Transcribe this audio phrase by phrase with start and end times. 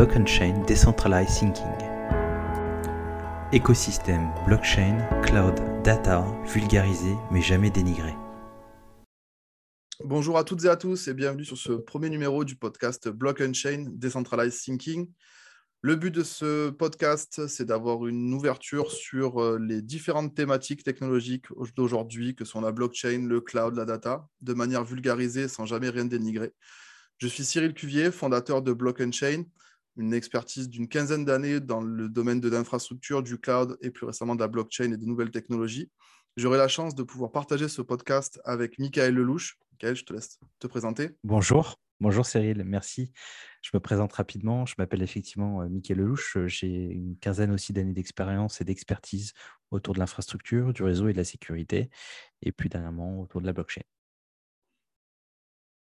[0.00, 1.76] Block on Chain Decentralized Thinking.
[3.52, 8.14] Écosystème blockchain, cloud, data, vulgarisé mais jamais dénigré.
[10.02, 13.42] Bonjour à toutes et à tous et bienvenue sur ce premier numéro du podcast Block
[13.46, 15.06] on Chain Decentralized Thinking.
[15.82, 21.48] Le but de ce podcast, c'est d'avoir une ouverture sur euh, les différentes thématiques technologiques
[21.76, 26.06] d'aujourd'hui, que sont la blockchain, le cloud, la data, de manière vulgarisée sans jamais rien
[26.06, 26.54] dénigrer.
[27.18, 29.44] Je suis Cyril Cuvier, fondateur de Block Chain,
[30.00, 34.34] une expertise d'une quinzaine d'années dans le domaine de l'infrastructure, du cloud et plus récemment
[34.34, 35.90] de la blockchain et des nouvelles technologies.
[36.38, 39.58] J'aurai la chance de pouvoir partager ce podcast avec Michael Lelouch.
[39.72, 41.10] Michael, je te laisse te présenter.
[41.22, 41.76] Bonjour.
[42.00, 43.12] Bonjour Cyril, merci.
[43.60, 44.64] Je me présente rapidement.
[44.64, 46.38] Je m'appelle effectivement euh, Mickaël Lelouch.
[46.46, 49.34] J'ai une quinzaine aussi d'années d'expérience et d'expertise
[49.70, 51.90] autour de l'infrastructure, du réseau et de la sécurité,
[52.40, 53.82] et plus dernièrement autour de la blockchain.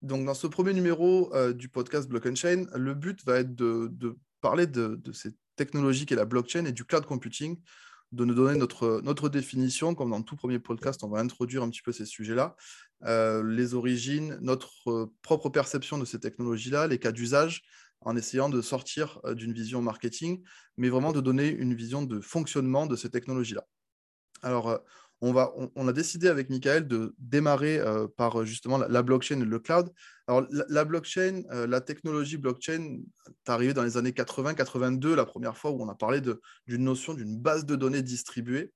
[0.02, 4.19] Donc, dans ce premier numéro euh, du podcast Block Chain, le but va être de,
[4.41, 7.57] parler de, de, ces technologies qu'est la blockchain et du cloud computing
[8.10, 9.95] de nous donner notre, notre définition.
[9.95, 12.57] Comme dans tout premier podcast, on va introduire un petit peu ces sujets-là,
[13.04, 17.62] euh, les origines, notre euh, propre perception de ces technologies-là, les cas d'usage,
[18.01, 20.43] en essayant de sortir d'une vision marketing,
[20.77, 23.65] mais vraiment de donner une vision de fonctionnement de ces technologies-là.
[24.43, 24.80] Alors,
[25.23, 29.59] on, a décidé avec Michael de démarrer euh, par euh, justement la, blockchain et le
[29.60, 29.88] cloud.
[30.26, 35.56] Alors, la, blockchain, euh, la technologie blockchain est arrivée dans les années 80-82, la première
[35.56, 38.73] fois où on a parlé d'une notion d'une base de données distribuée.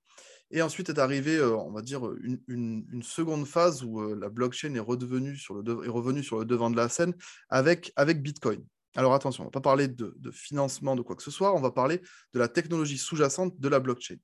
[0.53, 2.09] Et ensuite est arrivée, on va dire,
[2.47, 6.77] une, seconde phase où la blockchain est, redevenue sur le revenue sur le devant de
[6.77, 7.15] la scène
[7.49, 8.65] avec, Bitcoin.
[8.95, 11.61] Alors attention, on ne va pas parler de, financement de quoi que ce soit, on
[11.61, 12.01] va parler
[12.33, 14.19] de la technologie sous-jacente de la blockchain.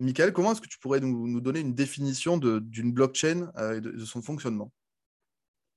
[0.00, 4.04] Michael, comment est-ce que tu pourrais nous, donner une définition d'une blockchain euh, et de,
[4.04, 4.72] son fonctionnement?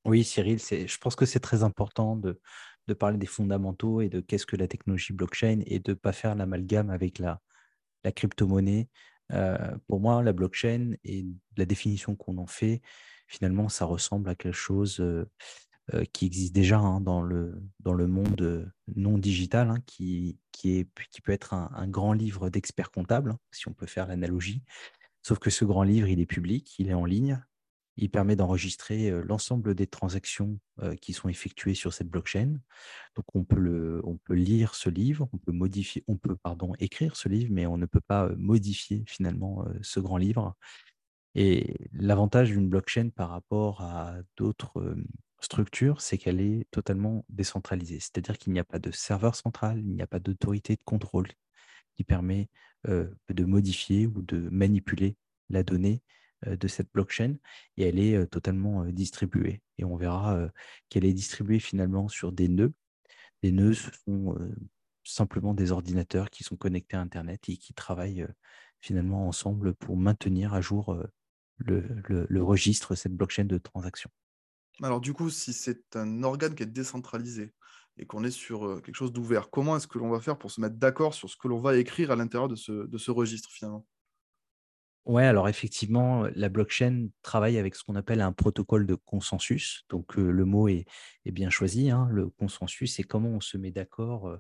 [0.06, 2.40] Oui, Cyril, je pense que c'est très important de,
[2.98, 6.36] parler des fondamentaux et de qu'est-ce que la technologie blockchain et de ne pas faire
[6.36, 7.42] l'amalgame avec la,
[8.16, 8.88] crypto-monnaie.
[9.32, 11.26] Euh, pour moi, la blockchain et
[11.58, 12.82] la définition qu'on en fait,
[13.28, 15.30] finalement, ça ressemble à quelque chose euh,
[16.14, 20.78] qui existe déjà hein, dans, le, dans le monde euh, non digital, hein, qui, qui,
[20.78, 24.64] est, qui peut être un, grand livre d'experts comptables, hein, si on peut faire l'analogie.
[25.24, 27.44] Sauf que ce grand livre, il est public, il est en ligne,
[27.98, 30.58] il permet d'enregistrer euh, l'ensemble des transactions
[31.02, 32.60] qui sont effectuées sur cette blockchain.
[33.16, 36.74] Donc on peut, le, on peut lire ce livre, on peut modifier, on peut pardon
[36.80, 40.56] écrire ce livre, mais on ne peut pas modifier finalement ce grand livre.
[41.36, 44.96] Et l'avantage d'une blockchain par rapport à d'autres
[45.44, 48.00] structure, c'est qu'elle est totalement décentralisée.
[48.00, 51.28] C'est-à-dire qu'il n'y a pas de serveur central, il n'y a pas d'autorité de contrôle
[51.96, 52.50] qui permet
[52.86, 55.16] de modifier ou de manipuler
[55.50, 56.02] la donnée
[56.46, 57.36] de cette blockchain
[57.78, 59.62] et elle est totalement distribuée.
[59.78, 60.50] Et on verra
[60.90, 62.74] qu'elle est distribuée finalement sur des nœuds.
[63.42, 64.38] Les nœuds, ce sont
[65.04, 68.28] simplement des ordinateurs qui sont connectés à Internet et qui travaillent
[68.82, 70.98] finalement ensemble pour maintenir à jour
[71.58, 74.10] le, le registre, cette blockchain de transaction.
[74.82, 77.54] Alors du coup, si c'est un organe qui est décentralisé
[77.98, 80.60] et qu'on est sur quelque chose d'ouvert, comment est-ce que l'on va faire pour se
[80.62, 83.86] mettre d'accord sur ce que l'on va écrire à l'intérieur de ce, registre finalement?
[85.06, 89.84] Ouais, alors effectivement, la blockchain travaille avec ce qu'on appelle un protocole de consensus.
[89.90, 90.86] Donc le mot est,
[91.26, 91.92] bien choisi.
[91.92, 92.08] Hein.
[92.10, 94.40] Le consensus, c'est comment on se met d'accord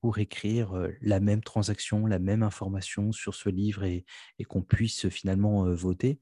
[0.00, 4.04] pour écrire la même transaction, la même information sur ce livre et
[4.48, 6.20] qu'on puisse finalement voter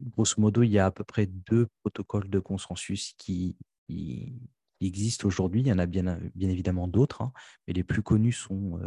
[0.00, 3.56] grosso modo, il y a à peu près deux protocoles de consensus qui,
[4.80, 5.62] existent aujourd'hui.
[5.62, 7.32] Il y en a bien, évidemment d'autres, hein,
[7.66, 8.78] mais les plus connus sont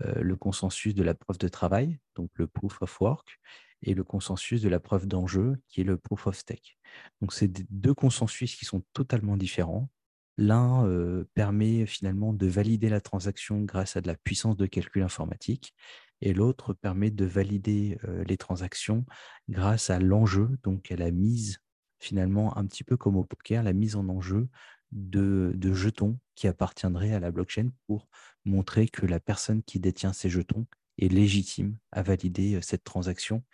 [0.00, 3.38] le consensus de la preuve de travail, donc le proof of work,
[3.82, 6.78] et le consensus de la preuve d'enjeu, qui est le proof of stake.
[7.20, 9.88] Donc, c'est deux consensus qui sont totalement différents.
[10.36, 15.74] L'un permet finalement de valider la transaction grâce à de la puissance de calcul informatique
[16.20, 19.04] et l'autre permet de valider les transactions
[19.48, 21.58] grâce à l'enjeu, donc à la mise
[22.00, 24.48] finalement un petit peu comme au poker, la mise en enjeu
[24.92, 28.08] de, jetons qui appartiendraient à la blockchain pour
[28.44, 30.66] montrer que la personne qui détient ces jetons
[30.98, 33.44] est légitime à valider cette transaction.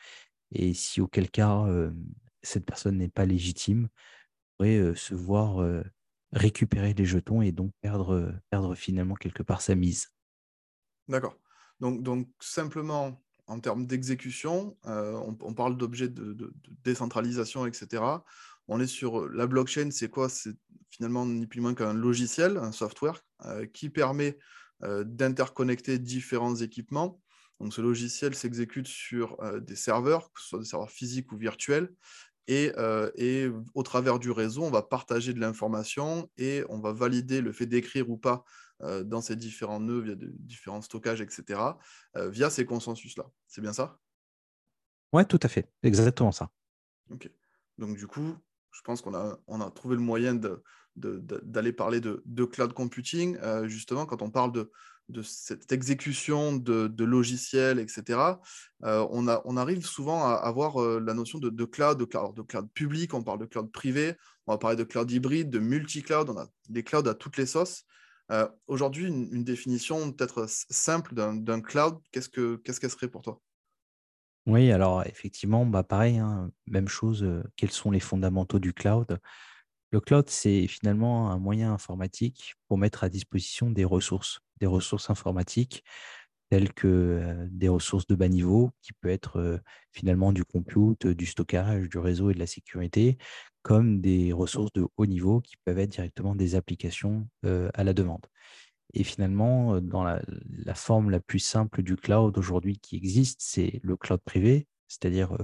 [0.52, 1.66] Et si auquel cas
[2.42, 3.88] cette personne n'est pas légitime,
[4.56, 5.66] pourrait se voir
[6.32, 10.08] récupérer les jetons et donc perdre, perdre finalement quelque part sa mise.
[11.08, 11.43] D'accord.
[11.80, 16.52] Donc, simplement, en termes d'exécution, euh, on, parle d'objets de,
[16.84, 18.02] décentralisation, etc.
[18.68, 20.28] On est sur euh, la blockchain, c'est quoi?
[20.28, 20.54] C'est
[20.90, 24.38] finalement ni plus moins qu'un logiciel, un software euh, qui permet
[24.80, 27.18] d'interconnecter différents équipements.
[27.58, 31.94] Donc ce logiciel s'exécute sur des serveurs, que ce soit des serveurs physiques ou virtuels,
[32.48, 32.70] Et,
[33.16, 37.52] et, au travers du réseau, on va partager de l'information et on va valider le
[37.52, 38.44] fait d'écrire ou pas
[38.80, 41.60] dans ces différents nœuds, via de, différents stockages, etc.,
[42.16, 43.24] via ces consensus-là.
[43.46, 43.98] C'est bien ça?
[45.12, 45.70] Oui, tout à fait.
[45.82, 46.50] Exactement ça.
[47.10, 47.30] Ok.
[47.78, 48.36] Donc, du coup,
[48.72, 50.38] je pense qu'on a, on a trouvé le moyen
[50.96, 53.38] d'aller parler de, cloud computing.
[53.66, 54.70] justement, quand on parle de,
[55.08, 58.18] de cette exécution de, logiciels, etc.,
[58.82, 62.68] on, a, on, arrive souvent à avoir la notion de, cloud, de cloud, de cloud
[62.72, 64.16] public, on parle de cloud privé,
[64.46, 67.46] on va parler de cloud hybride, de multi-cloud, on a des clouds à toutes les
[67.46, 67.84] sauces.
[68.66, 73.40] Aujourd'hui, une, définition peut-être simple d'un cloud, qu'est-ce qu'elle serait pour toi?
[74.46, 77.26] Oui, alors effectivement, bah pareil, hein, même chose,
[77.56, 79.18] quels sont les fondamentaux du cloud?
[79.90, 85.08] Le cloud, c'est finalement un moyen informatique pour mettre à disposition des ressources, des ressources
[85.08, 85.84] informatiques
[86.50, 89.60] telles que des ressources de bas niveau, qui peut être
[89.92, 93.18] finalement du compute, du stockage, du réseau et de la sécurité,
[93.64, 98.24] comme des ressources de haut niveau qui peuvent être directement des applications à la demande.
[98.92, 100.20] Et finalement, dans la,
[100.74, 105.36] forme la plus simple du cloud aujourd'hui qui existe, c'est le cloud privé, c'est-à-dire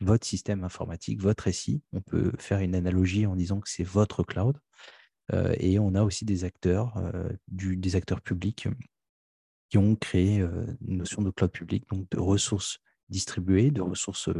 [0.00, 1.80] votre système informatique, votre SI.
[1.92, 4.58] On peut faire une analogie en disant que c'est votre cloud.
[5.32, 7.00] et on a aussi des acteurs,
[7.46, 8.66] des acteurs publics
[9.70, 14.30] qui ont créé une notion de cloud public, donc de ressources distribuées, de ressources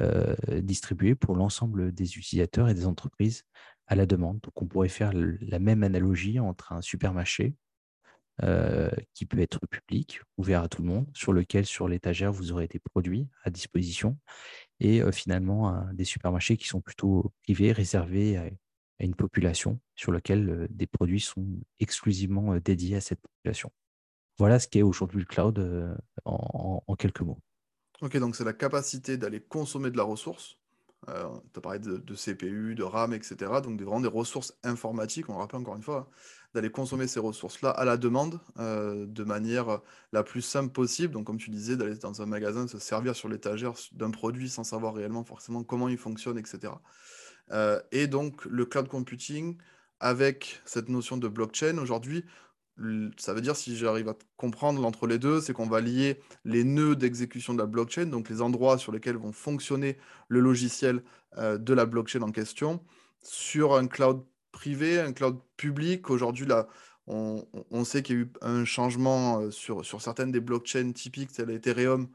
[0.00, 3.42] euh, distribuées pour l'ensemble des utilisateurs et des entreprises
[3.88, 4.38] à la demande.
[4.40, 7.56] Donc, on pourrait faire la même analogie entre un supermarché
[8.44, 12.52] euh, qui peut être public, ouvert à tout le monde, sur lequel, sur l'étagère, vous
[12.52, 14.16] aurez des produits à disposition,
[14.78, 18.50] et euh, finalement des supermarchés qui sont plutôt privés, réservés à,
[19.00, 21.46] une population, sur lequel des produits sont
[21.80, 23.72] exclusivement dédiés à cette population.
[24.38, 27.40] Voilà ce qu'est aujourd'hui le cloud en, quelques mots.
[28.00, 30.56] Ok, donc c'est la capacité d'aller consommer de la ressource.
[31.08, 33.36] Euh, tu as parlé de, CPU, de RAM, etc.
[33.62, 36.14] Donc vraiment des ressources informatiques, on le rappelle encore une fois, hein,
[36.54, 39.80] d'aller consommer ces ressources-là à la demande euh, de manière
[40.12, 41.14] la plus simple possible.
[41.14, 44.64] Donc comme tu disais, d'aller dans un magasin, se servir sur l'étagère d'un produit sans
[44.64, 46.74] savoir réellement forcément comment il fonctionne, etc.
[47.90, 49.56] et donc le cloud computing,
[50.00, 52.24] avec cette notion de blockchain, aujourd'hui,
[53.16, 56.64] ça veut dire, si j'arrive à comprendre l'entre les deux, c'est qu'on va lier les
[56.64, 59.96] nœuds d'exécution de la blockchain, donc les endroits sur lesquels vont fonctionner
[60.28, 61.02] le logiciel
[61.38, 62.80] euh, de la blockchain en question,
[63.22, 66.08] sur un cloud privé, un cloud public.
[66.10, 66.68] Aujourd'hui, là,
[67.06, 67.44] on,
[67.84, 72.08] sait qu'il y a eu un changement euh, sur, certaines des blockchains typiques, telles Ethereum,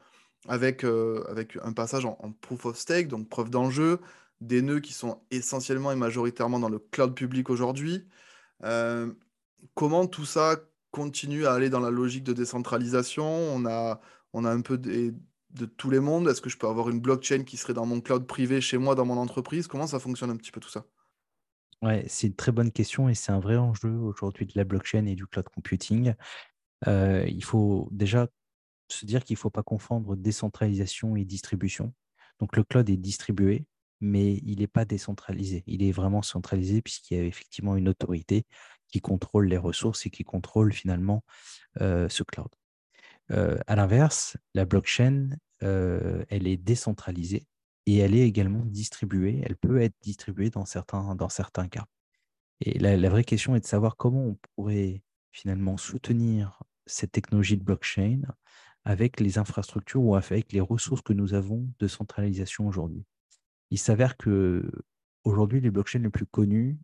[0.47, 3.99] avec, euh, avec un passage en, proof of stake, donc preuve d'enjeu,
[4.39, 8.05] des nœuds qui sont essentiellement et majoritairement dans le cloud public aujourd'hui
[9.73, 10.57] comment tout ça
[10.91, 13.25] continue à aller dans la logique de décentralisation?
[13.25, 13.99] On a,
[14.33, 15.13] on un peu de,
[15.77, 16.27] tous les mondes.
[16.27, 18.95] Est-ce que je peux avoir une blockchain qui serait dans mon cloud privé chez moi,
[18.95, 19.67] dans mon entreprise?
[19.67, 20.85] Comment ça fonctionne un petit peu tout ça?
[22.07, 25.15] C'est une très bonne question et c'est un vrai enjeu aujourd'hui de la blockchain et
[25.15, 26.13] du cloud computing.
[26.87, 28.27] Euh, il faut déjà
[28.87, 31.93] se dire qu'il ne faut pas confondre décentralisation et distribution.
[32.39, 33.65] Donc le cloud est distribué,
[33.99, 35.63] mais il n'est pas décentralisé.
[35.67, 38.45] Il est vraiment centralisé puisqu'il y a effectivement une autorité
[38.93, 41.23] qui contrôle les ressources et qui contrôle finalement
[41.81, 42.49] euh, ce cloud.
[43.31, 45.29] Euh, à l'inverse, la blockchain,
[45.63, 47.47] euh, elle est décentralisée
[47.87, 49.41] et elle est également distribuée.
[49.43, 51.85] Elle peut être distribuée dans certains, dans certains cas.
[52.61, 55.01] Et la, la vraie question est de savoir comment on pourrait
[55.31, 58.21] finalement soutenir cette technologie de blockchain
[58.85, 63.07] avec les infrastructures ou avec les ressources que nous avons de centralisation aujourd'hui.
[63.71, 64.69] Il s'avère que
[65.23, 66.77] aujourd'hui, les blockchains les plus connues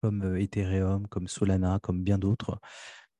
[0.00, 2.60] comme Ethereum, comme Solana, comme bien d'autres,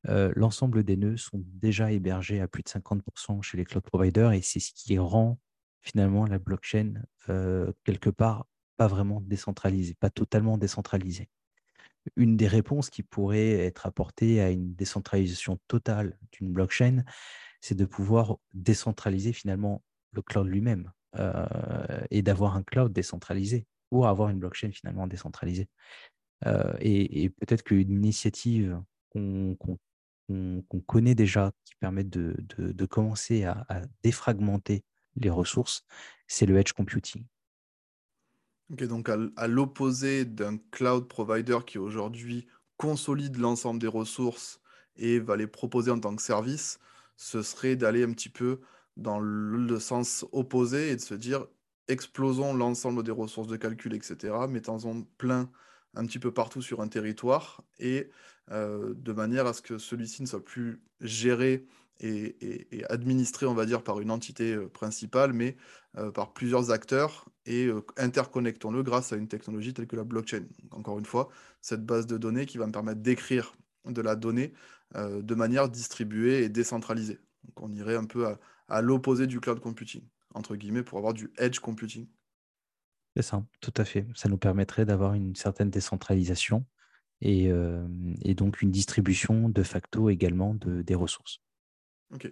[0.04, 4.40] l'ensemble des nœuds sont déjà hébergés à plus de 50% chez les cloud providers et
[4.40, 5.38] c'est ce qui rend
[5.80, 11.28] finalement la blockchain quelque part pas vraiment décentralisée, pas totalement décentralisée.
[12.14, 17.02] Une des réponses qui pourrait être apportée à une décentralisation totale d'une blockchain,
[17.60, 20.92] c'est de pouvoir décentraliser finalement le cloud lui-même
[22.10, 25.68] et d'avoir un cloud décentralisé pour avoir une blockchain finalement décentralisée.
[26.44, 28.80] Euh, et, peut-être qu'une initiative
[29.12, 29.56] qu'on
[30.86, 33.66] connaît déjà, qui permet de, commencer à,
[34.02, 34.84] défragmenter
[35.16, 35.84] les ressources,
[36.26, 37.24] c'est le edge computing.
[38.68, 44.60] Donc à, l'opposé d'un cloud provider qui aujourd'hui consolide l'ensemble des ressources
[44.96, 46.78] et va les proposer en tant que service,
[47.16, 48.60] ce serait d'aller un petit peu
[48.96, 51.46] dans le sens opposé et de se dire
[51.88, 55.50] explosons l'ensemble des ressources de calcul, etc., mettons-en plein
[55.96, 58.10] un petit peu partout sur un territoire et
[58.52, 61.66] euh, de manière à ce que celui-ci ne soit plus géré
[61.98, 65.56] et, administré, on va dire, par une entité euh, principale, mais
[65.96, 70.44] euh, par plusieurs acteurs et interconnectons-le grâce à une technologie telle que la blockchain.
[70.72, 71.28] encore une fois,
[71.62, 73.54] cette base de données qui va me permettre d'écrire
[73.86, 74.52] de la donnée
[74.94, 77.20] de manière distribuée et décentralisée.
[77.44, 78.26] Donc on irait un peu
[78.68, 80.02] à l'opposé du cloud computing,
[80.34, 82.08] entre guillemets, pour avoir du edge computing.
[83.16, 84.06] C'est ça, tout à fait.
[84.14, 86.66] Ça nous permettrait d'avoir une certaine décentralisation
[87.22, 87.50] et,
[88.36, 91.40] donc une distribution de facto également de, des ressources.
[92.12, 92.30] Ok.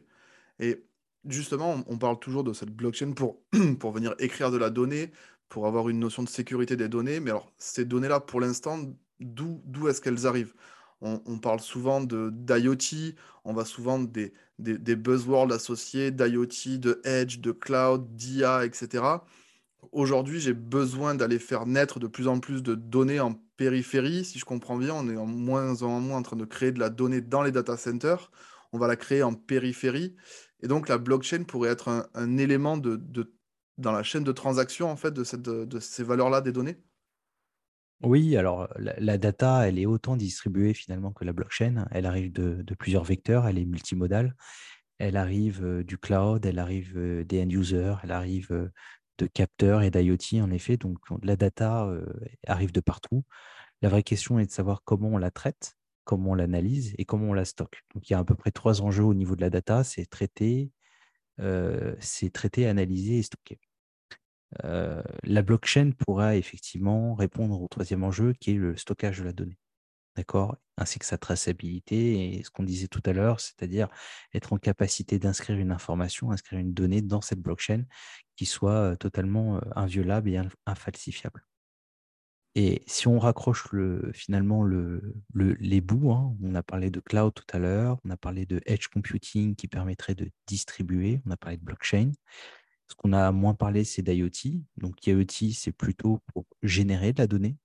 [0.61, 0.85] Et
[1.25, 3.41] justement, on, parle toujours de cette blockchain pour,
[3.81, 5.11] pour venir écrire de la donnée,
[5.49, 7.19] pour avoir une notion de sécurité des données.
[7.19, 8.79] Mais alors, ces données-là, pour l'instant,
[9.21, 10.53] d'où est-ce qu'elles arrivent?
[11.01, 13.15] On, parle souvent d'IoT,
[13.45, 19.03] on va souvent des, des, des buzzwords associés d'IoT, de Edge, de Cloud, d'IA, etc.
[19.93, 24.25] Aujourd'hui, j'ai besoin d'aller faire naître de plus en plus de données en périphérie.
[24.25, 26.81] Si je comprends bien, on est en moins en moins en train de créer de
[26.81, 28.31] la donnée dans les data centers.
[28.73, 30.17] On va la créer en périphérie.
[30.63, 33.01] Et donc, la blockchain pourrait être un, élément de,
[33.79, 36.79] dans la chaîne de transaction en fait, de, ces valeurs-là des données?
[38.03, 41.87] Oui, alors la, data, elle est autant distribuée finalement que la blockchain.
[41.91, 44.35] Elle arrive de, de plusieurs vecteurs, elle est multimodale.
[44.99, 48.71] Elle arrive euh, du cloud, elle arrive euh, des end-users, elle arrive euh,
[49.19, 50.77] de capteurs et d'IoT, en effet.
[50.77, 52.07] Donc, la data euh,
[52.47, 53.25] arrive de partout.
[53.83, 57.31] La vraie question est de savoir comment on la traite, comment on l'analyse et comment
[57.31, 57.83] on la stocke.
[57.95, 59.85] Donc, il y a à peu près trois enjeux au niveau de la data.
[59.85, 60.71] C'est traiter,
[61.41, 61.95] euh,
[62.33, 63.59] traiter, analyser et stocker.
[64.65, 69.33] Euh, la blockchain pourra effectivement répondre au troisième enjeu qui est le stockage de la
[69.33, 69.59] donnée
[70.17, 70.57] d'accord?
[70.77, 73.89] Ainsi que sa traçabilité et ce qu'on disait tout à l'heure, c'est-à-dire
[74.33, 77.85] être en capacité d'inscrire une information, inscrire une donnée dans cette blockchain
[78.37, 81.45] qui soit totalement inviolable et infalsifiable.
[82.57, 87.33] Et si on raccroche le, finalement le, les bouts, hein, on a parlé de cloud
[87.35, 91.37] tout à l'heure, on a parlé de edge computing qui permettrait de distribuer, on a
[91.37, 92.13] parlé de blockchain.
[92.89, 94.61] Ce qu'on a moins parlé, c'est d'IoT.
[94.77, 97.57] Donc IoT, c'est plutôt pour générer de la donnée,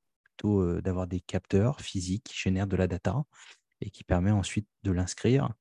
[0.44, 3.24] d'avoir des capteurs physiques qui génèrent de la data
[3.82, 5.54] et qui permet ensuite de l'inscrire.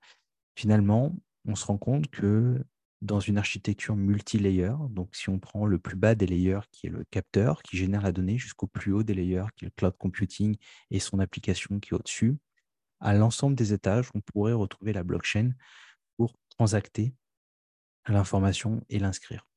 [0.56, 1.14] Finalement,
[1.46, 2.64] on se rend compte que
[3.00, 6.90] dans une architecture multi-layer, donc si on prend le plus bas des layers qui est
[6.90, 9.96] le capteur qui génère la donnée jusqu'au plus haut des layers qui est le cloud
[9.96, 10.56] computing
[10.90, 12.38] et son application qui est au-dessus,
[13.00, 15.52] à l'ensemble des étages, on pourrait retrouver la blockchain
[16.16, 17.14] pour transacter
[18.08, 19.47] l'information et l'inscrire.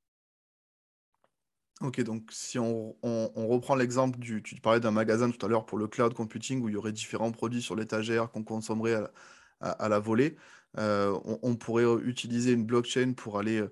[1.82, 2.96] Ok, donc si on,
[3.36, 6.70] reprend l'exemple du, tu parlais d'un magasin tout à l'heure pour le cloud computing où
[6.70, 9.02] il y aurait différents produits sur l'étagère qu'on consommerait
[9.62, 10.38] à, la volée,
[10.78, 13.64] euh, on, pourrait utiliser une blockchain pour aller,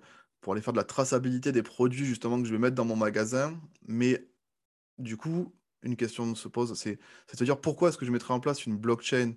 [0.41, 2.95] pour aller faire de la traçabilité des produits justement que je vais mettre dans mon
[2.95, 3.59] magasin.
[3.87, 4.27] Mais
[4.97, 8.65] du coup, une question se pose, c'est, c'est-à-dire pourquoi est-ce que je mettrais en place
[8.65, 9.33] une blockchain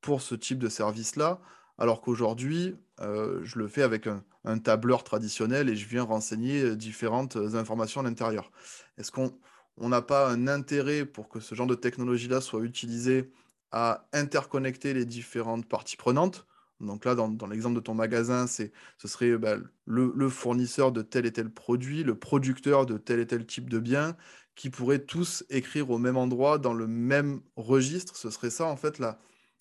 [0.00, 1.40] pour ce type de service-là
[1.80, 6.76] alors qu'aujourd'hui, euh, je le fais avec un, tableur traditionnel et je viens renseigner euh,
[6.76, 8.52] différentes euh, informations à l'intérieur.
[8.98, 9.32] Est-ce qu'on
[9.78, 13.32] n'a pas un intérêt pour que ce genre de technologie-là soit utilisé
[13.72, 16.46] à interconnecter les différentes parties prenantes?
[16.80, 18.68] Donc là, dans, l'exemple de ton magasin, ce
[19.04, 19.56] serait bah,
[19.86, 23.78] le, fournisseur de tel et tel produit, le producteur de tel et tel type de
[23.78, 24.16] bien,
[24.54, 28.16] qui pourraient tous écrire au même endroit, dans le même registre.
[28.16, 29.18] Ce serait ça, en fait, la,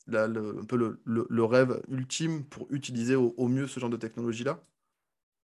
[0.10, 4.60] le, un peu le, rêve ultime pour utiliser au, mieux ce genre de technologie-là?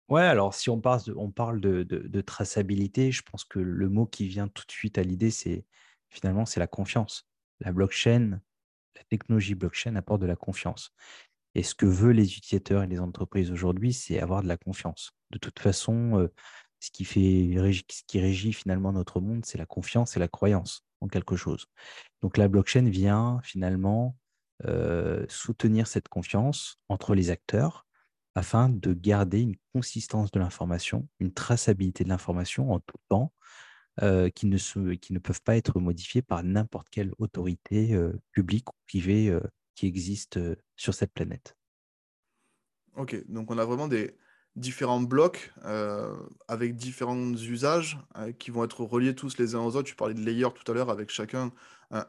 [0.09, 4.65] Ouais, alors si on, parle de, traçabilité, je pense que le mot qui vient tout
[4.65, 5.65] de suite à l'idée, c'est
[6.09, 7.27] finalement c'est la confiance.
[7.59, 8.41] La blockchain,
[8.95, 10.93] la technologie blockchain apporte de la confiance.
[11.55, 15.11] Et ce que veulent les utilisateurs et les entreprises aujourd'hui, c'est avoir de la confiance.
[15.31, 16.33] De toute façon, euh,
[16.79, 17.55] ce qui, fait,
[17.89, 21.67] ce qui régit finalement notre monde, c'est la confiance et la croyance en quelque chose.
[22.21, 24.17] Donc la blockchain vient finalement
[24.65, 27.85] euh, soutenir cette confiance entre les acteurs
[28.35, 33.33] afin de garder une consistance de l'information, une traçabilité de l'information en tout temps,
[34.01, 39.37] euh, qui, ne peuvent pas être modifiées par n'importe quelle autorité euh, publique ou privée
[39.75, 40.39] qui existe
[40.75, 41.55] sur cette planète.
[42.95, 44.15] Ok, donc on a vraiment des,
[44.55, 45.51] différents blocs
[46.47, 47.97] avec différents usages
[48.37, 49.89] qui vont être reliés tous les uns aux autres.
[49.89, 51.51] Tu parlais de layer tout à l'heure avec chacun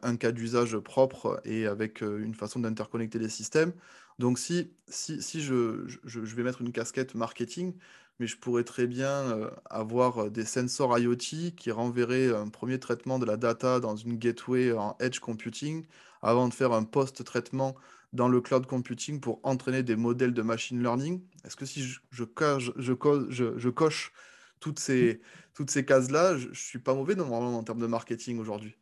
[0.01, 3.73] un, cas d'usage propre et avec une façon d'interconnecter les systèmes.
[4.19, 7.73] Donc si, si, si je, je, vais mettre une casquette marketing,
[8.19, 13.25] mais je pourrais très bien avoir des sensors IoT qui renverraient un premier traitement de
[13.25, 15.85] la data dans une gateway en edge computing
[16.21, 17.75] avant de faire un post-traitement
[18.13, 21.21] dans le cloud computing pour entraîner des modèles de machine learning.
[21.43, 24.13] Est-ce que si je, je, coche, je, coche
[24.59, 25.21] toutes ces,
[25.53, 28.77] toutes ces cases-là, je ne suis pas mauvais normalement en termes de marketing aujourd'hui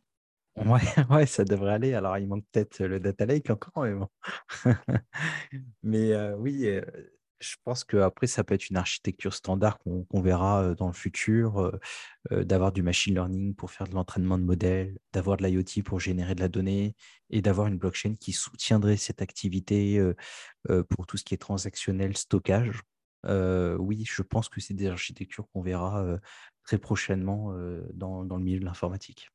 [0.56, 0.80] Ouais,
[1.10, 1.94] ouais, ça devrait aller.
[1.94, 4.08] Alors, il manque peut-être le data lake encore, mais bon.
[5.82, 6.82] mais euh, oui, euh,
[7.40, 11.72] Je pense qu'après, ça peut être une architecture standard qu'on verra dans le futur,
[12.30, 16.34] d'avoir du machine learning pour faire de l'entraînement de modèles, d'avoir de l'IoT pour générer
[16.34, 16.94] de la donnée
[17.30, 20.00] et d'avoir une blockchain qui soutiendrait cette activité
[20.88, 22.80] pour tout ce qui est transactionnel, stockage.
[23.26, 26.18] oui, je pense que c'est des architectures qu'on verra
[26.64, 27.52] très prochainement
[27.94, 29.33] dans le milieu de l'informatique.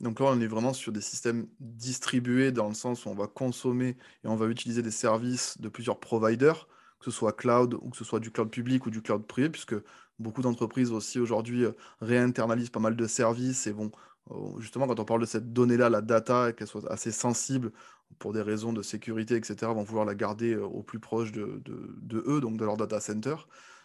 [0.00, 3.26] Donc là, on est vraiment sur des systèmes distribués dans le sens où on va
[3.26, 7.90] consommer et on va utiliser des services de plusieurs providers que ce soit cloud ou
[7.90, 9.74] que ce soit du cloud public ou du cloud privé, puisque
[10.18, 13.90] beaucoup d'entreprises aussi aujourd'hui euh, réinternalisent pas mal de services et vont,
[14.30, 17.72] euh, justement, quand on parle de cette donnée-là, la data, qu'elle soit assez sensible
[18.18, 21.62] pour des raisons de sécurité, etc., vont vouloir la garder euh, au plus proche de,
[22.12, 23.36] eux, donc de leur data center.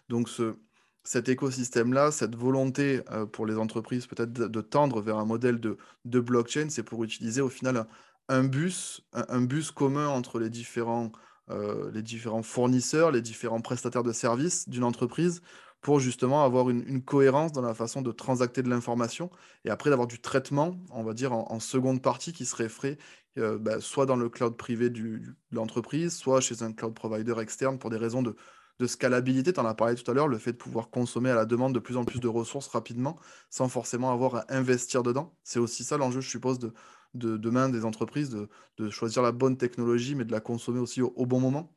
[0.10, 0.56] Donc ce,
[1.04, 3.02] cet écosystème-là, cette volonté
[3.34, 7.50] pour les entreprises peut-être de, tendre vers un modèle de, blockchain, c'est pour utiliser au
[7.50, 7.86] final
[8.30, 11.12] un, bus, un, bus commun entre les différents
[11.50, 15.42] euh, les différents fournisseurs, les différents prestataires de services d'une entreprise
[15.82, 19.30] pour justement avoir une, cohérence dans la façon de transacter de l'information
[19.66, 22.98] et après d'avoir du traitement, on va dire, en, seconde partie qui serait fait
[23.38, 25.20] euh, bah, soit dans le cloud privé de
[25.52, 28.38] l'entreprise, soit chez un cloud provider externe pour des raisons de,
[28.80, 29.54] de scalabilité.
[29.54, 31.74] Tu en as parlé tout à l'heure, le fait de pouvoir consommer à la demande
[31.74, 33.18] de plus en plus de ressources rapidement
[33.50, 35.36] sans forcément avoir à investir dedans.
[35.44, 36.74] C'est aussi ça l'enjeu, je suppose, de,
[37.14, 38.30] de demain des entreprises,
[38.78, 41.76] de, choisir la bonne technologie, mais de la consommer aussi au, bon moment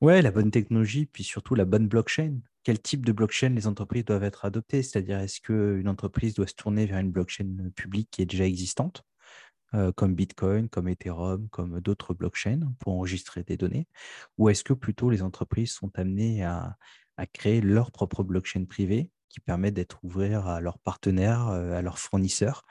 [0.00, 2.40] Ouais, la bonne technologie, puis surtout la bonne blockchain.
[2.62, 4.82] Quel type de blockchain les entreprises doivent être adoptées?
[4.82, 9.04] C'est-à-dire, est-ce qu'une entreprise doit se tourner vers une blockchain publique qui est déjà existante,
[9.74, 13.88] euh, comme Bitcoin, comme Ethereum, comme d'autres blockchains pour enregistrer des données?
[14.38, 16.76] Ou est-ce que plutôt les entreprises sont amenées à,
[17.32, 21.98] créer leur propre blockchain privée qui permet d'être ouvert à leurs partenaires, euh, à leurs
[21.98, 22.64] fournisseurs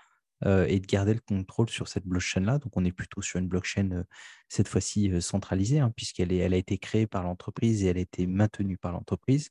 [0.45, 2.59] euh, et de garder le contrôle sur cette blockchain-là?
[2.59, 4.05] Donc, on est plutôt sur une blockchain,
[4.47, 8.27] cette fois-ci centralisée, hein, puisqu'elle elle a été créée par l'entreprise et elle a été
[8.27, 9.49] maintenue par l'entreprise.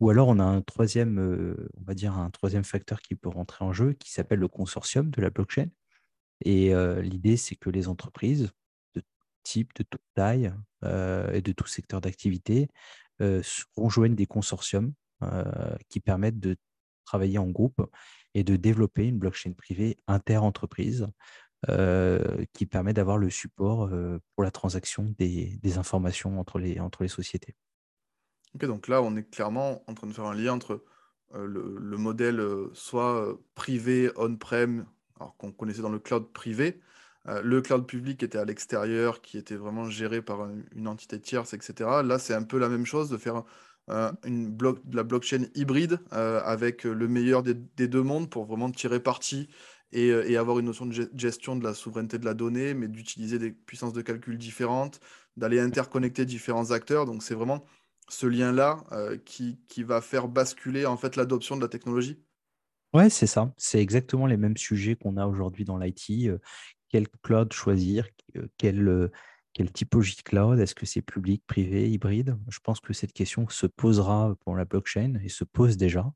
[0.00, 1.18] Ou alors, on a un troisième,
[1.76, 5.10] on va dire un troisième facteur qui peut rentrer en jeu, qui s'appelle le consortium
[5.10, 5.68] de la blockchain.
[6.44, 8.52] Et l'idée, c'est que les entreprises
[8.94, 10.52] de tout type, de toute taille
[10.82, 12.68] et de tout secteur d'activité
[13.76, 14.92] rejoignent des consortiums
[15.88, 16.56] qui permettent de
[17.04, 17.80] travailler en groupe
[18.34, 21.06] et de développer une blockchain privée inter-entreprise
[22.52, 23.88] qui permet d'avoir le support
[24.34, 27.54] pour la transaction des, informations entre les, entre les sociétés.
[28.54, 30.84] Donc là, on est clairement en train de faire un lien entre
[31.34, 34.86] le, modèle soit privé on-prem,
[35.38, 36.80] qu'on connaissait dans le cloud privé,
[37.42, 42.02] le cloud public était à l'extérieur, qui était vraiment géré par une entité tierce, etc.
[42.04, 43.42] Là, c'est un peu la même chose de faire
[43.88, 48.68] euh, une de la blockchain hybride euh, avec le meilleur des, deux mondes pour vraiment
[48.72, 49.48] tirer parti
[49.92, 52.88] et, euh, et, avoir une notion de gestion de la souveraineté de la donnée, mais
[52.88, 54.98] d'utiliser des puissances de calcul différentes,
[55.36, 57.06] d'aller interconnecter différents acteurs.
[57.06, 57.64] Donc c'est vraiment
[58.08, 58.84] ce lien-là
[59.24, 62.20] qui, qui, va faire basculer en fait l'adoption de la technologie.
[62.96, 63.52] Ouais, c'est ça.
[63.58, 66.30] C'est exactement les mêmes sujets qu'on a aujourd'hui dans l'IT.
[66.88, 68.08] quel cloud choisir,
[68.56, 69.10] quel
[69.52, 70.58] quelle typologie de cloud?
[70.58, 72.38] Est-ce que c'est public, privé, hybride?
[72.48, 76.10] Je pense que cette question se posera pour la blockchain et se pose déjà.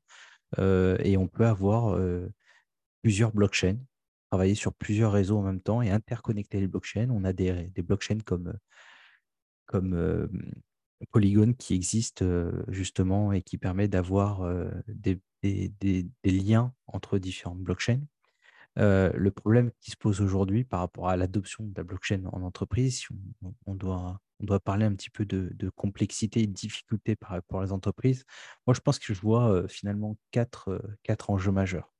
[0.57, 2.27] Euh, et on peut avoir euh,
[3.03, 3.77] plusieurs blockchains,
[4.31, 7.09] travailler sur plusieurs réseaux en même temps et interconnecter les blockchains.
[7.11, 8.55] On a des, blockchains comme,
[9.67, 10.27] comme euh,
[11.11, 12.25] Polygon qui existent
[12.69, 14.47] justement et qui permet d'avoir
[14.87, 18.01] des, des, liens entre différentes blockchains.
[18.79, 22.41] Euh, le problème qui se pose aujourd'hui par rapport à l'adoption de la blockchain en
[22.41, 23.07] entreprise, si
[23.65, 24.21] on, doit,
[24.63, 28.23] parler un petit peu de, complexité et de difficulté par rapport aux entreprises,
[28.65, 31.93] moi je pense que je vois euh, finalement quatre, euh, quatre enjeux majeurs.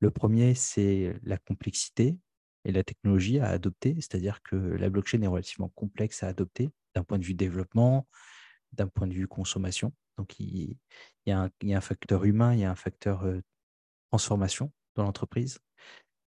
[0.00, 2.16] Le premier, c'est la complexité
[2.64, 7.02] et la technologie à adopter, c'est-à-dire que la blockchain est relativement complexe à adopter d'un
[7.02, 8.06] point de vue développement,
[8.72, 9.92] d'un point de vue consommation.
[10.18, 10.76] Donc il,
[11.26, 13.24] y a un, facteur humain, il y a un facteur
[14.10, 15.60] transformation dans l'entreprise.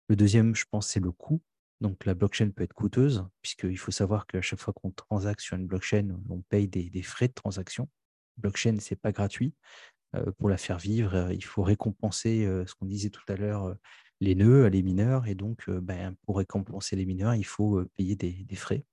[0.09, 1.43] Le deuxième, je pense, c'est le coût.
[1.83, 5.57] Donc la blockchain peut être coûteuse, puisqu'il faut savoir qu'à chaque fois qu'on transacte sur
[5.57, 7.89] une blockchain, on paye des, frais de transaction.
[8.37, 9.53] Blockchain, ce n'est pas gratuit.
[10.15, 13.35] Euh, pour la faire vivre, euh, il faut récompenser euh, ce qu'on disait tout à
[13.35, 13.75] l'heure,
[14.21, 15.27] les nœuds, les mineurs.
[15.27, 18.85] Et donc, ben, pour récompenser les mineurs, il faut payer des, frais.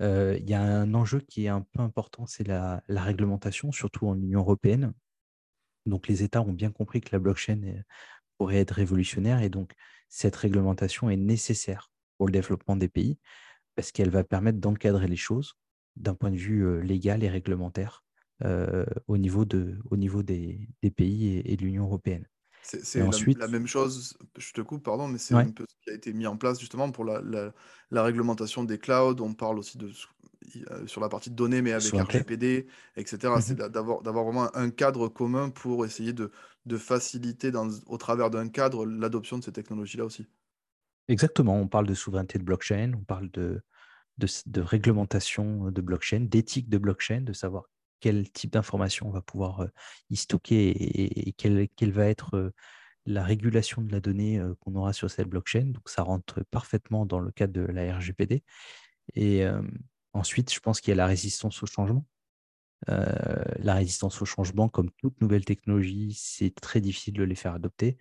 [0.00, 4.16] Il y a un enjeu qui est un peu important, c'est la, réglementation, surtout en
[4.18, 4.94] Union européenne.
[5.86, 7.82] Donc les États ont bien compris que la blockchain
[8.38, 9.74] pourrait être révolutionnaire et donc
[10.08, 13.18] cette réglementation est nécessaire pour le développement des pays
[13.74, 15.54] parce qu'elle va permettre d'encadrer les choses
[15.96, 18.04] d'un point de vue légal et réglementaire
[19.06, 22.26] au niveau des, pays et, de l'Union européenne.
[22.62, 23.38] C'est ensuite...
[23.38, 26.12] la, même chose, je te coupe, pardon, mais c'est un peu ce qui a été
[26.12, 27.20] mis en place justement pour la,
[27.90, 29.20] la, réglementation des clouds.
[29.20, 29.90] On parle aussi de
[30.86, 33.34] sur la partie de données, mais avec RGPD, etc.
[33.40, 36.30] C'est mmh d'avoir vraiment un cadre commun pour essayer de,
[36.66, 40.26] de faciliter dans, au travers d'un cadre l'adoption de ces technologies-là aussi.
[41.08, 43.62] Exactement, on parle de souveraineté de blockchain, on parle de,
[44.18, 47.64] de, réglementation de blockchain, d'éthique de blockchain, de savoir
[48.00, 49.66] quel type d'information on va pouvoir
[50.10, 50.70] y stocker
[51.28, 52.52] et, quelle, va être
[53.06, 55.66] la régulation de la donnée qu'on aura sur cette blockchain.
[55.66, 58.42] Donc ça rentre parfaitement dans le cadre de la RGPD.
[59.14, 59.44] Et
[60.12, 62.06] ensuite, je pense qu'il y a la résistance au changement.
[62.88, 67.96] la résistance au changement, comme toute nouvelle technologie, c'est très difficile de les faire adopter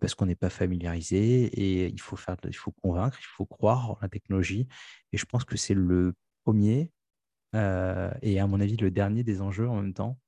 [0.00, 3.90] parce qu'on n'est pas familiarisé et il faut, faire, il faut convaincre, il faut croire
[3.90, 4.66] en la technologie.
[5.12, 6.90] Et je pense que c'est le premier
[7.54, 10.18] et à mon avis le dernier des enjeux en même temps,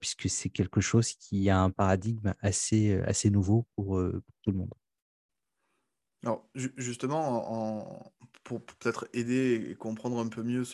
[0.00, 4.00] puisque c'est quelque chose qui a un paradigme assez, assez nouveau pour,
[4.42, 4.74] tout le monde.
[6.24, 8.12] Alors, justement,
[8.44, 10.64] pour peut-être aider et comprendre un peu mieux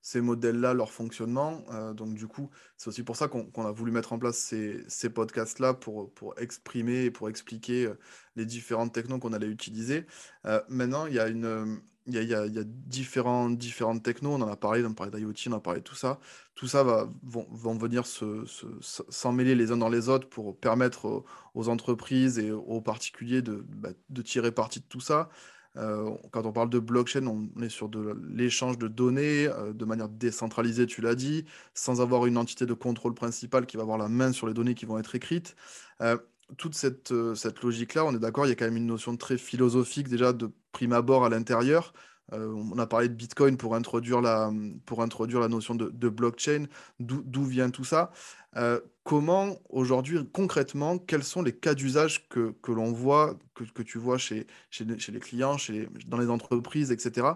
[0.00, 4.12] ces modèles-là, leur fonctionnement, donc du coup, c'est aussi pour ça qu'on a voulu mettre
[4.12, 7.92] en place ces, podcasts-là pour, pour exprimer et pour expliquer
[8.36, 10.06] les différentes technos qu'on allait utiliser.
[10.68, 14.84] maintenant, il y a une, il y a, différentes, différentes technos, on en a parlé,
[14.84, 16.18] on a parlé d'IoT, on a parlé de tout ça.
[16.54, 21.68] Tout ça va, vont, venir s'en mêler les uns dans les autres pour permettre aux,
[21.68, 25.28] entreprises et aux particuliers de, bah, de tirer parti de tout ça.
[25.76, 29.84] Euh, quand on parle de blockchain, on est sur de l'échange de données euh, de
[29.84, 33.96] manière décentralisée, tu l'as dit, sans avoir une entité de contrôle principale qui va avoir
[33.98, 35.56] la main sur les données qui vont être écrites.
[36.02, 36.18] Euh,
[36.58, 39.38] toute cette, cette logique-là, on est d'accord, il y a quand même une notion très
[39.38, 41.92] philosophique déjà de prime abord à l'intérieur.
[42.32, 44.50] on a parlé de Bitcoin pour introduire la,
[44.86, 46.66] pour introduire la notion de, blockchain.
[47.00, 48.10] D'où vient tout ça?
[49.04, 53.98] Comment aujourd'hui, concrètement, quels sont les cas d'usage que, que l'on voit, que, que, tu
[53.98, 57.26] vois chez, chez, les clients, chez, dans les entreprises, etc.,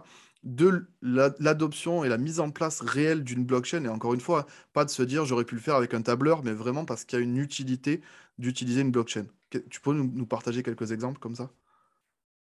[0.42, 3.84] de l'adoption et la mise en place réelle d'une blockchain.
[3.84, 6.42] Et encore une fois, pas de se dire j'aurais pu le faire avec un tableur,
[6.44, 8.00] mais vraiment parce qu'il y a une utilité
[8.38, 9.26] d'utiliser une blockchain.
[9.50, 11.50] Tu peux nous, partager quelques exemples comme ça?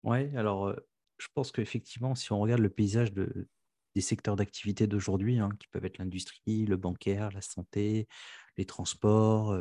[0.02, 0.74] Oui, alors
[1.18, 3.48] je pense qu'effectivement, si on regarde le paysage de,
[3.94, 8.08] des secteurs d'activité d'aujourd'hui, hein, qui peuvent être l'industrie, le bancaire, la santé,
[8.56, 9.56] les transports,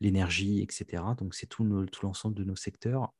[0.00, 1.02] l'énergie, etc.
[1.18, 1.64] Donc, c'est tout
[2.02, 3.12] l'ensemble de nos secteurs.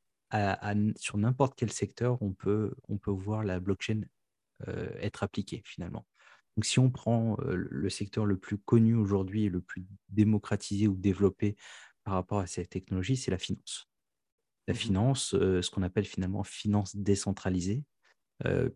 [0.97, 4.01] Sur n'importe quel secteur, on peut, on peut voir la blockchain
[4.99, 6.05] être appliquée finalement.
[6.55, 10.95] Donc, si on prend le secteur le plus connu aujourd'hui et le plus démocratisé ou
[10.95, 11.55] développé
[12.03, 13.87] par rapport à cette technologie, c'est la finance.
[14.67, 17.83] La mmh finance, ce qu'on appelle finalement finance décentralisée,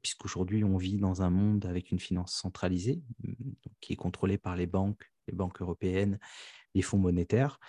[0.02, 3.34] puisqu'aujourd'hui, on vit dans un monde avec une finance centralisée, mmh,
[3.82, 6.20] qui est contrôlée par les banques, les banques européennes,
[6.74, 7.60] les fonds monétaires.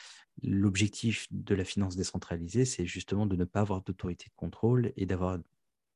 [0.42, 5.06] L'objectif de la finance décentralisée, c'est justement de ne pas avoir d'autorité de contrôle et
[5.06, 5.38] d'avoir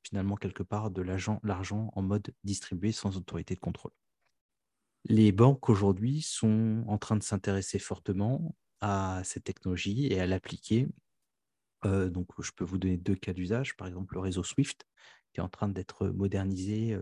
[0.03, 3.93] finalement quelque part de l'argent en mode distribué sans autorité de contrôle.
[5.05, 10.89] Les banques aujourd'hui sont en train de s'intéresser fortement à cette technologie et à l'appliquer.
[11.85, 13.77] donc, je peux vous donner deux cas d'usage.
[13.77, 14.87] Par exemple, le réseau SWIFT,
[15.33, 16.99] qui est en train d'être modernisé.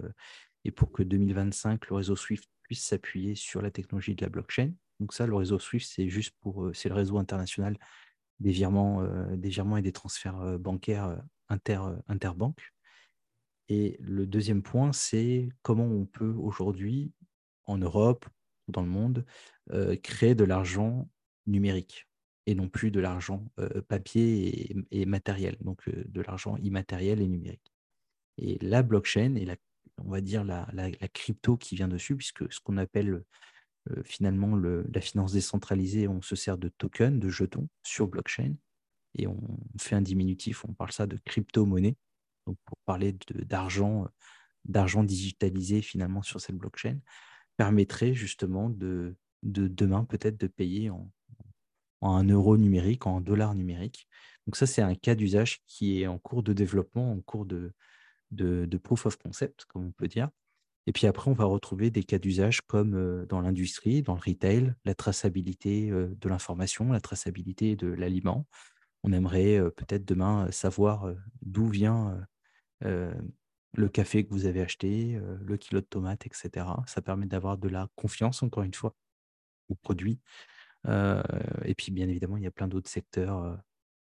[0.65, 4.73] et pour que 2025, le réseau SWIFT puisse s'appuyer sur la technologie de la blockchain.
[5.01, 7.77] Donc ça, le réseau SWIFT, c'est juste pour, c'est le réseau international
[8.41, 9.03] des virements,
[9.37, 12.73] des virements et des transferts bancaires inter, interbanques.
[13.69, 17.13] Et le deuxième point, c'est comment on peut aujourd'hui,
[17.65, 18.27] en Europe,
[18.69, 19.25] dans le monde,
[20.03, 21.09] créer de l'argent
[21.47, 22.07] numérique
[22.47, 23.45] et non plus de l'argent
[23.89, 27.73] papier et, et, matériel, donc de l'argent immatériel et numérique.
[28.37, 29.57] Et la blockchain et la,
[30.05, 30.67] on va dire la,
[31.13, 33.23] crypto qui vient dessus, puisque ce qu'on appelle
[33.91, 38.55] euh, finalement la finance décentralisée, on se sert de tokens, de jetons sur blockchain,
[39.17, 39.41] et on
[39.81, 41.97] fait un diminutif, on parle ça de crypto-monnaie,
[42.47, 44.07] donc pour parler d'argent
[44.65, 46.99] d'argent digitalisé finalement sur cette blockchain,
[47.57, 50.91] permettrait justement de, de demain peut-être de payer
[52.01, 54.09] en, euro numérique, en dollar numérique.
[54.47, 57.73] Donc ça, c'est un cas d'usage qui est en cours de développement, en cours de,
[58.31, 60.29] de, proof of concept, comme on peut dire.
[60.87, 64.21] Et puis après, on va retrouver des cas d'usage comme euh, dans l'industrie, dans le
[64.25, 68.47] retail, la traçabilité euh, de l'information, la traçabilité de l'aliment.
[69.03, 71.13] On aimerait euh, peut-être demain savoir
[71.43, 72.27] d'où vient
[72.81, 76.67] le café que vous avez acheté, le kilo de tomates, etc.
[76.87, 78.95] Ça permet d'avoir de la confiance, encore une fois,
[79.69, 80.21] au produit.
[80.87, 83.59] et puis, bien évidemment, il y a plein d'autres secteurs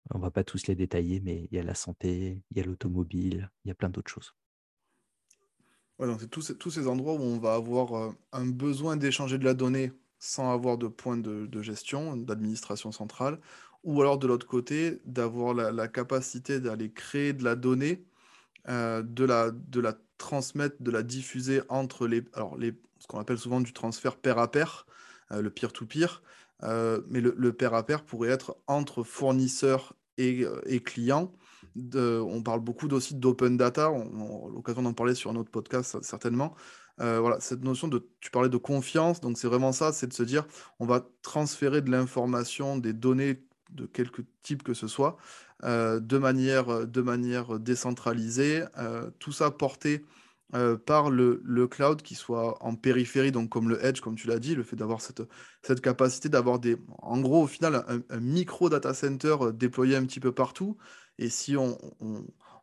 [0.08, 2.60] on ne va pas tous les détailler, mais il y a la santé, il y
[2.60, 4.34] a l'automobile, il y a plein d'autres choses.
[6.18, 9.92] c'est tous, ces endroits où on va avoir euh, un besoin d'échanger de la donnée
[10.18, 13.38] sans avoir de point de, gestion, d'administration centrale.
[13.84, 18.04] ou alors de l'autre côté, d'avoir la, capacité d'aller créer de la donnée,
[18.68, 19.52] euh, de, la,
[20.18, 22.56] transmettre, de la diffuser entre les, alors
[22.98, 24.86] ce qu'on appelle souvent du transfert pair à pair,
[25.32, 26.22] euh, le peer-to-peer,
[26.62, 31.32] euh, mais le, le pair à pair pourrait être entre fournisseurs et, et clients.
[31.94, 35.98] On parle beaucoup aussi d'open data, on, a l'occasion d'en parler sur un autre podcast
[36.02, 36.54] certainement.
[36.98, 40.24] voilà, cette notion de, tu parlais de confiance, donc c'est vraiment ça, c'est de se
[40.24, 40.46] dire,
[40.78, 45.16] on va transférer de l'information, des données de quelque type que ce soit,
[45.64, 50.04] euh, de, manière, de manière décentralisée, euh, tout ça porté
[50.54, 54.26] euh, par le, le, cloud qui soit en périphérie, donc comme le edge, comme tu
[54.26, 55.22] l'as dit, le fait d'avoir cette,
[55.62, 60.18] cette capacité d'avoir des, en gros, au final, un, micro data center déployé un petit
[60.18, 60.76] peu partout.
[61.18, 61.78] Et si on,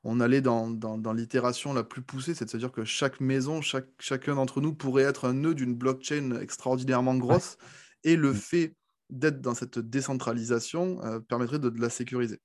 [0.03, 4.35] on, allait dans, dans, dans l'itération la plus poussée, c'est-à-dire que chaque maison, chaque, chacun
[4.35, 7.57] d'entre nous pourrait être un nœud d'une blockchain extraordinairement grosse.
[8.03, 8.35] Et le mm.
[8.35, 8.75] fait
[9.09, 12.39] d'être dans cette décentralisation euh, permettrait de, la sécuriser.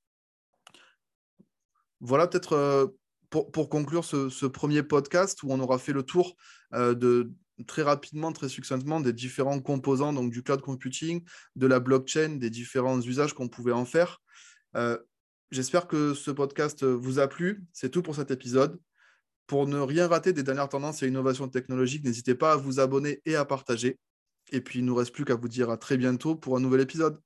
[2.00, 2.86] Voilà peut-être euh,
[3.32, 6.36] pour, conclure ce, premier podcast où on aura fait le tour
[6.74, 7.24] euh,
[7.66, 11.24] très rapidement, très succinctement des différents composants donc du cloud computing,
[11.56, 14.20] de la blockchain, des différents usages qu'on pouvait en faire.
[15.50, 17.64] J'espère que ce podcast vous a plu.
[17.74, 18.80] C'est tout pour cet épisode.
[19.46, 23.20] Pour ne rien rater des dernières tendances et innovations technologiques, n'hésitez pas à vous abonner
[23.26, 23.98] et à partager.
[24.50, 26.60] Et puis, il ne nous reste plus qu'à vous dire à très bientôt pour un
[26.60, 27.20] nouvel épisode.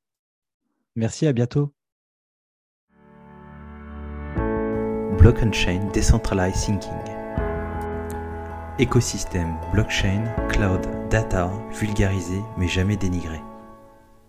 [0.97, 1.76] Merci, à bientôt.
[5.27, 6.93] Block Chain Decentralized Thinking.
[8.79, 13.41] Écosystème blockchain, cloud, data, vulgarisé mais jamais dénigré.